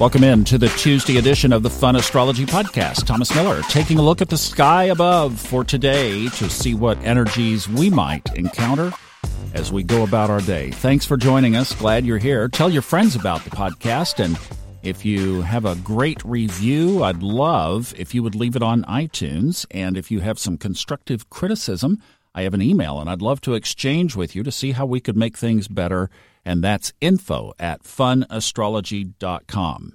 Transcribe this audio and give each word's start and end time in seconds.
Welcome 0.00 0.24
in 0.24 0.44
to 0.44 0.56
the 0.56 0.68
Tuesday 0.78 1.18
edition 1.18 1.52
of 1.52 1.62
the 1.62 1.68
Fun 1.68 1.94
Astrology 1.94 2.46
Podcast. 2.46 3.04
Thomas 3.04 3.34
Miller 3.34 3.60
taking 3.64 3.98
a 3.98 4.02
look 4.02 4.22
at 4.22 4.30
the 4.30 4.38
sky 4.38 4.84
above 4.84 5.38
for 5.38 5.62
today 5.62 6.26
to 6.30 6.48
see 6.48 6.72
what 6.72 6.96
energies 7.04 7.68
we 7.68 7.90
might 7.90 8.26
encounter 8.34 8.94
as 9.52 9.70
we 9.70 9.82
go 9.82 10.02
about 10.02 10.30
our 10.30 10.40
day. 10.40 10.70
Thanks 10.70 11.04
for 11.04 11.18
joining 11.18 11.54
us. 11.54 11.74
Glad 11.74 12.06
you're 12.06 12.16
here. 12.16 12.48
Tell 12.48 12.70
your 12.70 12.80
friends 12.80 13.14
about 13.14 13.44
the 13.44 13.50
podcast. 13.50 14.24
And 14.24 14.38
if 14.82 15.04
you 15.04 15.42
have 15.42 15.66
a 15.66 15.76
great 15.76 16.24
review, 16.24 17.04
I'd 17.04 17.22
love 17.22 17.92
if 17.98 18.14
you 18.14 18.22
would 18.22 18.34
leave 18.34 18.56
it 18.56 18.62
on 18.62 18.84
iTunes. 18.84 19.66
And 19.70 19.98
if 19.98 20.10
you 20.10 20.20
have 20.20 20.38
some 20.38 20.56
constructive 20.56 21.28
criticism, 21.28 22.02
I 22.34 22.44
have 22.44 22.54
an 22.54 22.62
email 22.62 23.00
and 23.00 23.10
I'd 23.10 23.20
love 23.20 23.42
to 23.42 23.52
exchange 23.52 24.16
with 24.16 24.34
you 24.34 24.42
to 24.44 24.50
see 24.50 24.72
how 24.72 24.86
we 24.86 25.00
could 25.00 25.18
make 25.18 25.36
things 25.36 25.68
better 25.68 26.08
and 26.44 26.62
that's 26.62 26.92
info 27.00 27.54
at 27.58 27.82
funastrology.com. 27.82 29.94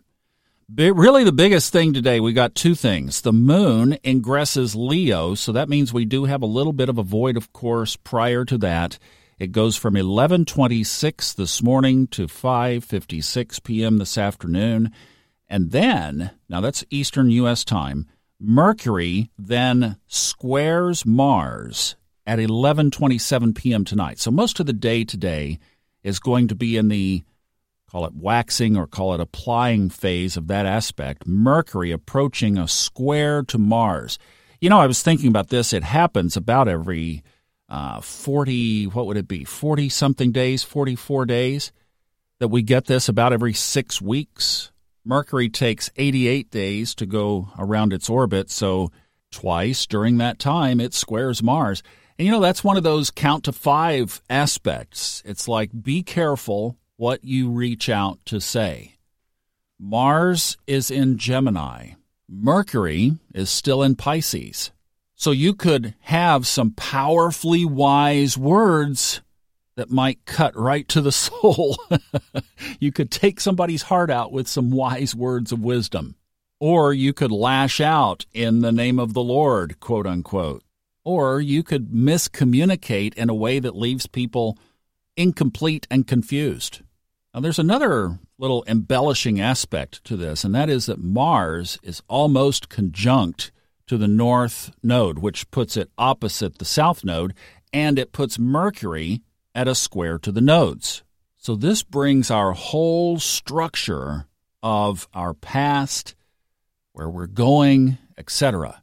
But 0.68 0.96
really, 0.96 1.24
the 1.24 1.32
biggest 1.32 1.72
thing 1.72 1.94
today, 1.94 2.20
we 2.20 2.34
got 2.34 2.56
two 2.56 2.74
things. 2.74 3.22
The 3.22 3.32
moon 3.32 4.00
ingresses 4.04 4.76
Leo, 4.76 5.36
so 5.36 5.52
that 5.52 5.70
means 5.70 5.94
we 5.94 6.05
do 6.05 6.26
have 6.26 6.42
a 6.42 6.48
little 6.48 6.74
bit 6.74 6.90
of 6.90 6.98
a 6.98 7.04
void, 7.04 7.38
of 7.38 7.54
course, 7.54 7.96
prior 7.96 8.44
to 8.46 8.58
that. 8.58 8.98
It 9.38 9.52
goes 9.52 9.76
from 9.76 9.96
11:26 9.96 11.36
this 11.36 11.62
morning 11.62 12.08
to 12.08 12.26
5:56 12.26 13.64
p.m. 13.64 14.00
this 14.00 14.18
afternoon. 14.18 14.91
And 15.48 15.70
then, 15.70 16.32
now 16.50 16.62
that's 16.62 16.84
Eastern 16.90 17.30
US 17.30 17.64
time, 17.64 18.08
Mercury 18.40 19.30
then 19.38 19.98
squares 20.08 21.05
Mars 21.05 21.96
at 22.26 22.40
11:27 22.40 23.55
p.m. 23.55 23.86
tonight. 23.86 24.20
So 24.20 24.32
most 24.32 24.60
of 24.60 24.66
the 24.66 24.74
day 24.74 25.04
today 25.04 25.60
is 26.05 26.20
going 26.20 26.48
to 26.48 26.55
be 26.55 26.77
in 26.77 26.88
the 26.88 27.23
call 27.90 28.05
it 28.05 28.13
waxing 28.13 28.77
or 28.77 28.86
call 28.86 29.16
it 29.16 29.20
applying 29.20 29.90
phase 29.90 30.38
of 30.38 30.48
that 30.48 30.66
aspect. 30.66 31.26
Mercury 31.26 31.91
approaching 31.91 32.57
a 32.57 32.68
square 32.68 33.41
to 33.43 33.57
Mars. 33.57 34.20
You 34.62 34.70
know, 34.70 34.80
I 34.80 34.88
was 34.88 35.02
thinking 35.02 35.30
about 35.30 35.49
this. 35.49 35.74
It 35.74 35.84
happens 35.84 36.38
about 36.38 36.68
every 36.68 37.24
uh, 37.68 38.02
40, 38.02 38.85
what 38.85 39.07
would 39.07 39.18
it 39.18 39.27
be, 39.27 39.43
40 39.43 39.90
something 39.90 40.32
days, 40.32 40.63
44 40.63 41.26
days 41.26 41.71
that 42.40 42.49
we 42.49 42.62
get 42.62 42.85
this 42.85 43.10
about 43.10 43.34
every 43.34 43.54
six 43.54 43.99
weeks. 43.99 44.71
Mercury 45.04 45.49
takes 45.49 45.90
88 45.96 46.52
days 46.52 46.93
to 46.96 47.08
go 47.08 47.49
around 47.58 47.93
its 47.93 48.10
orbit, 48.10 48.52
so 48.52 48.91
twice 49.32 49.87
during 49.87 50.18
that 50.18 50.37
time 50.37 50.80
it 50.80 50.93
squares 50.93 51.41
Mars. 51.41 51.82
And 52.18 52.26
you 52.26 52.32
know, 52.32 52.40
that's 52.40 52.63
one 52.63 52.77
of 52.77 52.84
those 52.84 53.12
count 53.12 53.44
to 53.46 53.52
five 53.52 54.21
aspects. 54.30 55.21
It's 55.26 55.48
like 55.48 55.84
be 55.84 56.02
careful 56.02 56.77
what 56.96 57.24
you 57.26 57.49
reach 57.49 57.90
out 57.90 58.20
to 58.26 58.40
say. 58.40 58.96
Mars 59.77 60.58
is 60.66 60.90
in 60.90 61.18
Gemini, 61.18 61.91
Mercury 62.30 63.13
is 63.34 63.49
still 63.49 63.84
in 63.84 63.96
Pisces. 63.96 64.72
So 65.16 65.31
you 65.31 65.53
could 65.53 65.96
have 66.02 66.47
some 66.47 66.72
powerfully 66.72 67.66
wise 67.66 68.38
words 68.38 69.22
that 69.75 69.91
might 69.91 70.25
cut 70.25 70.56
right 70.58 70.88
to 70.90 71.02
the 71.02 71.12
soul. 71.12 71.78
you 72.80 72.91
could 72.94 73.12
take 73.12 73.40
somebody's 73.41 73.84
heart 73.84 74.09
out 74.09 74.31
with 74.31 74.47
some 74.47 74.72
wise 74.72 75.13
words 75.13 75.52
of 75.52 75.62
wisdom. 75.62 76.16
Or 76.59 76.94
you 76.94 77.12
could 77.12 77.31
lash 77.31 77.81
out 77.81 78.25
in 78.34 78.62
the 78.62 78.72
name 78.72 79.00
of 79.00 79.13
the 79.13 79.24
Lord, 79.24 79.80
quote 79.81 80.08
unquote 80.08 80.63
or 81.06 81.40
you 81.40 81.64
could 81.64 81.92
miscommunicate 81.92 83.14
in 83.14 83.30
a 83.30 83.36
way 83.36 83.59
that 83.59 83.78
leaves 83.78 84.08
people 84.08 84.58
incomplete 85.16 85.88
and 85.90 86.08
confused. 86.08 86.81
Now, 87.34 87.42
there's 87.42 87.59
another 87.59 88.20
little 88.38 88.66
embellishing 88.68 89.40
aspect 89.40 90.03
to 90.06 90.18
this, 90.18 90.44
and 90.44 90.53
that 90.56 90.70
is 90.70 90.88
that 90.88 91.00
Mars 91.00 91.78
is 91.84 92.02
almost 92.09 92.68
conjunct 92.68 93.52
to 93.88 93.98
the 93.98 94.08
north 94.08 94.72
node, 94.81 95.20
which 95.20 95.50
puts 95.52 95.78
it 95.78 95.92
opposite 95.98 96.58
the 96.58 96.66
south 96.66 97.06
node, 97.06 97.34
and 97.72 98.00
it 98.00 98.12
puts 98.12 98.40
Mercury 98.40 99.22
at 99.54 99.68
a 99.68 99.76
square 99.76 100.18
to 100.18 100.32
the 100.32 100.42
nodes. 100.42 101.04
So, 101.38 101.56
this 101.56 101.84
brings 101.84 102.32
our 102.32 102.54
whole 102.54 103.20
structure 103.20 104.26
of 104.64 105.08
our 105.14 105.36
past, 105.36 106.16
where 106.94 107.10
we're 107.10 107.28
going, 107.28 108.00
etc 108.18 108.82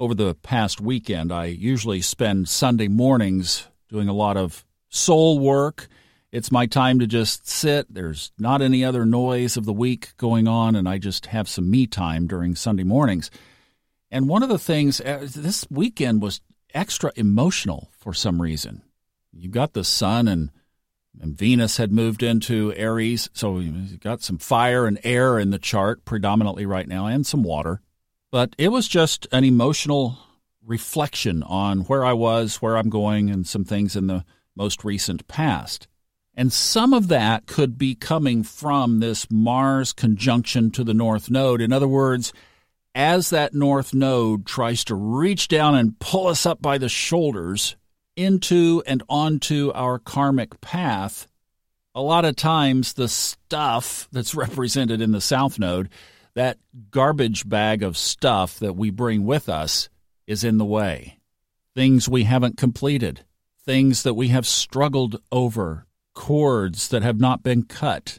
over 0.00 0.14
the 0.14 0.34
past 0.34 0.80
weekend, 0.80 1.30
I 1.30 1.44
usually 1.44 2.00
spend 2.00 2.48
Sunday 2.48 2.88
mornings 2.88 3.68
doing 3.90 4.08
a 4.08 4.14
lot 4.14 4.38
of 4.38 4.64
soul 4.88 5.38
work. 5.38 5.88
It's 6.32 6.50
my 6.50 6.64
time 6.64 6.98
to 7.00 7.06
just 7.06 7.46
sit. 7.46 7.92
There's 7.92 8.32
not 8.38 8.62
any 8.62 8.82
other 8.82 9.04
noise 9.04 9.58
of 9.58 9.66
the 9.66 9.74
week 9.74 10.16
going 10.16 10.48
on, 10.48 10.74
and 10.74 10.88
I 10.88 10.96
just 10.96 11.26
have 11.26 11.50
some 11.50 11.70
me 11.70 11.86
time 11.86 12.26
during 12.26 12.56
Sunday 12.56 12.82
mornings. 12.82 13.30
And 14.10 14.26
one 14.26 14.42
of 14.42 14.48
the 14.48 14.58
things 14.58 15.02
uh, 15.02 15.28
this 15.36 15.66
weekend 15.70 16.22
was 16.22 16.40
extra 16.72 17.12
emotional 17.14 17.90
for 17.92 18.14
some 18.14 18.40
reason. 18.40 18.82
You've 19.32 19.52
got 19.52 19.74
the 19.74 19.84
sun 19.84 20.26
and 20.26 20.50
and 21.20 21.36
Venus 21.36 21.76
had 21.76 21.90
moved 21.92 22.22
into 22.22 22.72
Aries, 22.76 23.28
so 23.32 23.58
you 23.58 23.98
got 23.98 24.22
some 24.22 24.38
fire 24.38 24.86
and 24.86 24.98
air 25.02 25.40
in 25.40 25.50
the 25.50 25.58
chart 25.58 26.04
predominantly 26.04 26.64
right 26.64 26.86
now, 26.86 27.06
and 27.06 27.26
some 27.26 27.42
water. 27.42 27.82
But 28.30 28.54
it 28.58 28.68
was 28.68 28.86
just 28.86 29.26
an 29.32 29.44
emotional 29.44 30.18
reflection 30.64 31.42
on 31.42 31.80
where 31.80 32.04
I 32.04 32.12
was, 32.12 32.56
where 32.56 32.76
I'm 32.76 32.90
going, 32.90 33.30
and 33.30 33.46
some 33.46 33.64
things 33.64 33.96
in 33.96 34.06
the 34.06 34.24
most 34.54 34.84
recent 34.84 35.26
past. 35.26 35.88
And 36.34 36.52
some 36.52 36.94
of 36.94 37.08
that 37.08 37.46
could 37.46 37.76
be 37.76 37.94
coming 37.94 38.42
from 38.42 39.00
this 39.00 39.30
Mars 39.30 39.92
conjunction 39.92 40.70
to 40.72 40.84
the 40.84 40.94
North 40.94 41.28
Node. 41.30 41.60
In 41.60 41.72
other 41.72 41.88
words, 41.88 42.32
as 42.94 43.30
that 43.30 43.54
North 43.54 43.92
Node 43.92 44.46
tries 44.46 44.84
to 44.84 44.94
reach 44.94 45.48
down 45.48 45.74
and 45.74 45.98
pull 45.98 46.28
us 46.28 46.46
up 46.46 46.62
by 46.62 46.78
the 46.78 46.88
shoulders 46.88 47.76
into 48.16 48.82
and 48.86 49.02
onto 49.08 49.72
our 49.74 49.98
karmic 49.98 50.60
path, 50.60 51.26
a 51.94 52.00
lot 52.00 52.24
of 52.24 52.36
times 52.36 52.92
the 52.92 53.08
stuff 53.08 54.08
that's 54.12 54.34
represented 54.34 55.00
in 55.00 55.12
the 55.12 55.20
South 55.20 55.58
Node 55.58 55.88
that 56.34 56.58
garbage 56.90 57.48
bag 57.48 57.82
of 57.82 57.96
stuff 57.96 58.58
that 58.58 58.76
we 58.76 58.90
bring 58.90 59.24
with 59.24 59.48
us 59.48 59.88
is 60.26 60.44
in 60.44 60.58
the 60.58 60.64
way. 60.64 61.18
Things 61.74 62.08
we 62.08 62.24
haven't 62.24 62.56
completed, 62.56 63.24
things 63.64 64.02
that 64.02 64.14
we 64.14 64.28
have 64.28 64.46
struggled 64.46 65.20
over, 65.30 65.86
cords 66.14 66.88
that 66.88 67.02
have 67.02 67.20
not 67.20 67.42
been 67.42 67.62
cut, 67.62 68.18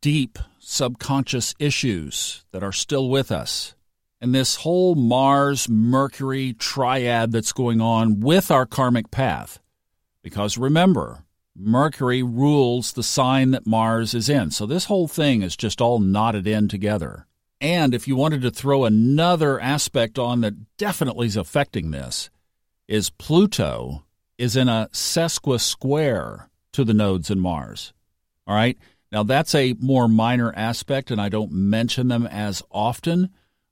deep 0.00 0.38
subconscious 0.58 1.54
issues 1.58 2.44
that 2.52 2.62
are 2.62 2.72
still 2.72 3.08
with 3.08 3.32
us. 3.32 3.74
And 4.20 4.34
this 4.34 4.56
whole 4.56 4.96
Mars 4.96 5.68
Mercury 5.68 6.52
triad 6.52 7.30
that's 7.30 7.52
going 7.52 7.80
on 7.80 8.20
with 8.20 8.50
our 8.50 8.66
karmic 8.66 9.10
path. 9.10 9.60
Because 10.22 10.58
remember, 10.58 11.24
Mercury 11.56 12.22
rules 12.22 12.92
the 12.92 13.02
sign 13.02 13.52
that 13.52 13.66
Mars 13.66 14.14
is 14.14 14.28
in. 14.28 14.50
So 14.50 14.66
this 14.66 14.86
whole 14.86 15.08
thing 15.08 15.42
is 15.42 15.56
just 15.56 15.80
all 15.80 16.00
knotted 16.00 16.46
in 16.46 16.68
together. 16.68 17.27
And 17.60 17.94
if 17.94 18.06
you 18.06 18.14
wanted 18.16 18.42
to 18.42 18.50
throw 18.50 18.84
another 18.84 19.60
aspect 19.60 20.18
on 20.18 20.42
that 20.42 20.76
definitely 20.76 21.26
is 21.26 21.36
affecting 21.36 21.90
this, 21.90 22.30
is 22.86 23.10
Pluto 23.10 24.04
is 24.38 24.56
in 24.56 24.68
a 24.68 24.88
sesqui 24.92 25.60
square 25.60 26.48
to 26.72 26.84
the 26.84 26.94
nodes 26.94 27.30
in 27.30 27.40
Mars. 27.40 27.92
All 28.46 28.54
right. 28.54 28.78
Now, 29.10 29.22
that's 29.22 29.54
a 29.54 29.74
more 29.80 30.06
minor 30.06 30.52
aspect, 30.54 31.10
and 31.10 31.20
I 31.20 31.28
don't 31.28 31.50
mention 31.50 32.08
them 32.08 32.26
as 32.26 32.62
often, 32.70 33.30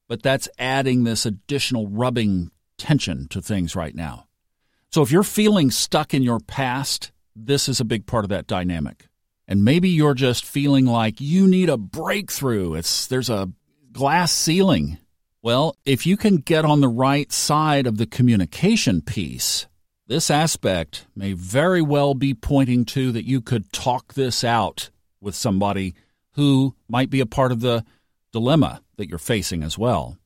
but 0.09 0.23
that's 0.23 0.49
adding 0.59 1.05
this 1.05 1.27
additional 1.27 1.87
rubbing 1.89 2.51
tension 2.79 3.29
to 3.29 3.43
things 3.43 3.77
right 3.77 3.95
now. 3.95 4.27
So, 4.91 5.03
if 5.03 5.11
you're 5.11 5.23
feeling 5.23 5.71
stuck 5.71 6.15
in 6.15 6.23
your 6.23 6.41
past, 6.41 7.13
this 7.35 7.69
is 7.69 7.81
a 7.81 7.85
big 7.85 8.07
part 8.07 8.25
of 8.25 8.31
that 8.31 8.47
dynamic. 8.47 9.09
And 9.47 9.65
maybe 9.65 9.91
you're 9.91 10.15
just 10.15 10.45
feeling 10.45 10.87
like 10.87 11.21
you 11.21 11.47
need 11.47 11.69
a 11.69 11.77
breakthrough. 11.77 12.75
It's 12.75 13.07
there's 13.07 13.31
a 13.31 13.51
glass 13.97 14.31
ceiling. 14.31 14.99
Well, 15.41 15.75
if 15.87 16.07
you 16.07 16.19
can 16.19 16.37
get 16.37 16.67
on 16.67 16.83
the 16.83 16.89
right 16.89 17.33
side 17.33 17.87
of 17.87 17.97
the 17.97 18.07
communication 18.07 19.01
piece, 19.01 19.67
this 20.07 20.31
aspect 20.31 21.07
may 21.17 21.33
very 21.33 21.81
well 21.81 22.13
be 22.13 22.35
pointing 22.35 22.85
to 22.87 23.11
that 23.13 23.25
you 23.25 23.41
could 23.41 23.73
talk 23.73 24.13
this 24.13 24.45
out 24.45 24.91
with 25.19 25.35
somebody 25.35 25.95
who 26.33 26.75
might 26.91 27.09
be 27.09 27.21
a 27.21 27.27
part 27.27 27.53
of 27.53 27.61
the 27.61 27.87
dilemma 28.33 28.83
that 28.99 29.09
you're 29.09 29.19
facing 29.19 29.63
as 29.63 29.79
well. 29.79 30.19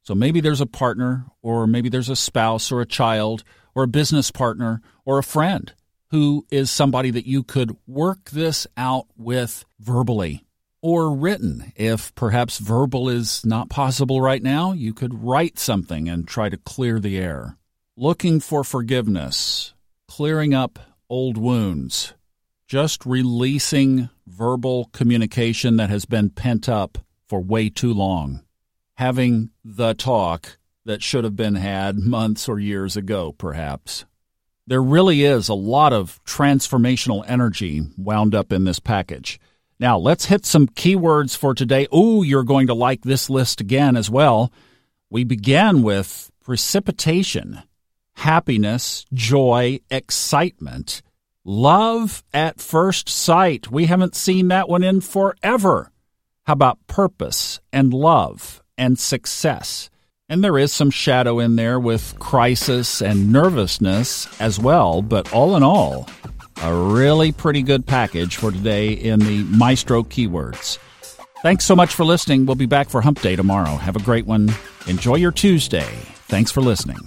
So 0.00 0.14
maybe 0.14 0.40
there's 0.40 0.62
a 0.62 0.66
partner, 0.66 1.26
or 1.42 1.66
maybe 1.66 1.90
there's 1.90 2.08
a 2.08 2.16
spouse, 2.16 2.72
or 2.72 2.80
a 2.80 2.86
child, 2.86 3.44
or 3.74 3.82
a 3.82 3.88
business 3.88 4.30
partner, 4.30 4.80
or 5.04 5.18
a 5.18 5.22
friend 5.22 5.70
who 6.12 6.46
is 6.50 6.70
somebody 6.70 7.10
that 7.10 7.26
you 7.26 7.42
could 7.42 7.76
work 7.86 8.30
this 8.30 8.66
out 8.78 9.06
with 9.18 9.66
verbally 9.78 10.46
or 10.80 11.14
written. 11.14 11.72
If 11.76 12.14
perhaps 12.14 12.58
verbal 12.58 13.08
is 13.08 13.44
not 13.44 13.68
possible 13.68 14.20
right 14.20 14.42
now, 14.42 14.72
you 14.72 14.94
could 14.94 15.22
write 15.22 15.58
something 15.58 16.08
and 16.08 16.26
try 16.26 16.48
to 16.48 16.56
clear 16.56 17.00
the 17.00 17.18
air. 17.18 17.56
Looking 17.96 18.40
for 18.40 18.62
forgiveness, 18.62 19.74
clearing 20.06 20.54
up 20.54 20.78
old 21.10 21.36
wounds, 21.36 22.14
just 22.66 23.04
releasing 23.06 24.08
verbal 24.26 24.90
communication 24.92 25.76
that 25.76 25.90
has 25.90 26.04
been 26.04 26.30
pent 26.30 26.68
up 26.68 26.98
for 27.26 27.40
way 27.40 27.70
too 27.70 27.92
long, 27.92 28.44
having 28.94 29.50
the 29.64 29.94
talk 29.94 30.58
that 30.84 31.02
should 31.02 31.24
have 31.24 31.36
been 31.36 31.56
had 31.56 31.98
months 31.98 32.48
or 32.48 32.58
years 32.58 32.96
ago, 32.96 33.32
perhaps. 33.32 34.04
There 34.66 34.82
really 34.82 35.24
is 35.24 35.48
a 35.48 35.54
lot 35.54 35.92
of 35.92 36.22
transformational 36.24 37.24
energy 37.26 37.82
wound 37.96 38.34
up 38.34 38.52
in 38.52 38.64
this 38.64 38.78
package. 38.78 39.40
Now, 39.80 39.96
let's 39.98 40.26
hit 40.26 40.44
some 40.44 40.66
keywords 40.66 41.36
for 41.36 41.54
today. 41.54 41.86
Ooh, 41.94 42.24
you're 42.24 42.42
going 42.42 42.66
to 42.66 42.74
like 42.74 43.02
this 43.02 43.30
list 43.30 43.60
again 43.60 43.96
as 43.96 44.10
well. 44.10 44.52
We 45.08 45.22
began 45.22 45.82
with 45.82 46.30
precipitation, 46.40 47.62
happiness, 48.14 49.06
joy, 49.12 49.78
excitement, 49.90 51.02
love 51.44 52.24
at 52.34 52.60
first 52.60 53.08
sight. 53.08 53.70
We 53.70 53.86
haven't 53.86 54.16
seen 54.16 54.48
that 54.48 54.68
one 54.68 54.82
in 54.82 55.00
forever. 55.00 55.92
How 56.44 56.54
about 56.54 56.84
purpose 56.88 57.60
and 57.72 57.94
love 57.94 58.62
and 58.76 58.98
success? 58.98 59.90
And 60.28 60.42
there 60.42 60.58
is 60.58 60.72
some 60.72 60.90
shadow 60.90 61.38
in 61.38 61.56
there 61.56 61.78
with 61.78 62.18
crisis 62.18 63.00
and 63.00 63.32
nervousness 63.32 64.28
as 64.40 64.58
well, 64.58 65.02
but 65.02 65.32
all 65.32 65.56
in 65.56 65.62
all, 65.62 66.08
a 66.62 66.74
really 66.74 67.32
pretty 67.32 67.62
good 67.62 67.86
package 67.86 68.36
for 68.36 68.50
today 68.50 68.92
in 68.92 69.20
the 69.20 69.44
Maestro 69.44 70.02
keywords. 70.02 70.78
Thanks 71.42 71.64
so 71.64 71.76
much 71.76 71.94
for 71.94 72.04
listening. 72.04 72.46
We'll 72.46 72.56
be 72.56 72.66
back 72.66 72.88
for 72.88 73.00
Hump 73.00 73.20
Day 73.20 73.36
tomorrow. 73.36 73.76
Have 73.76 73.96
a 73.96 74.02
great 74.02 74.26
one. 74.26 74.52
Enjoy 74.86 75.14
your 75.14 75.32
Tuesday. 75.32 75.88
Thanks 76.26 76.50
for 76.50 76.60
listening. 76.60 76.98